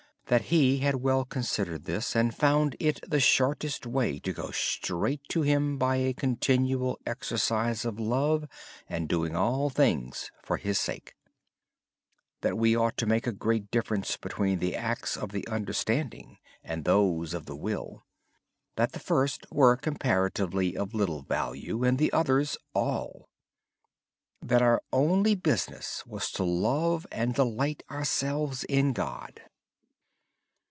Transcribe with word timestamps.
He 0.49 0.77
had 0.79 0.95
well 0.95 1.25
considered 1.25 1.83
this. 1.83 2.13
He 2.13 2.29
found 2.29 2.77
that 2.79 3.01
the 3.05 3.19
shortest 3.19 3.85
way 3.85 4.17
to 4.19 4.31
go 4.31 4.49
straight 4.51 5.19
to 5.27 5.43
God 5.43 5.61
was 5.73 5.77
by 5.77 5.97
a 5.97 6.13
continual 6.13 6.97
exercise 7.05 7.83
of 7.83 7.99
love 7.99 8.47
and 8.87 9.09
doing 9.09 9.35
all 9.35 9.69
things 9.69 10.31
for 10.41 10.55
His 10.55 10.79
sake. 10.79 11.15
He 12.41 12.47
noted 12.47 12.59
that 12.61 12.65
there 13.03 13.09
was 13.17 13.27
a 13.27 13.31
great 13.33 13.69
difference 13.71 14.15
between 14.15 14.59
the 14.59 14.73
acts 14.73 15.17
of 15.17 15.33
the 15.33 15.45
intellect 15.51 16.15
and 16.63 16.85
those 16.85 17.33
of 17.33 17.45
the 17.45 17.55
will. 17.57 18.05
Acts 18.77 18.95
of 18.95 19.05
the 19.05 19.13
intellect 19.13 19.47
were 19.51 19.75
comparatively 19.75 20.77
of 20.77 20.93
little 20.93 21.23
value. 21.23 21.83
Acts 21.85 21.91
of 21.91 21.97
the 21.97 22.09
will 22.13 22.13
were 22.13 22.19
all 22.73 23.29
important. 24.41 24.61
Our 24.61 24.81
only 24.93 25.35
business 25.35 26.05
was 26.05 26.31
to 26.31 26.45
love 26.45 27.05
and 27.11 27.35
delight 27.35 27.83
ourselves 27.91 28.63
in 28.69 28.93
God. 28.93 29.41